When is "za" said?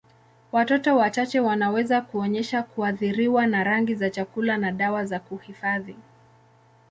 3.95-4.09, 5.05-5.19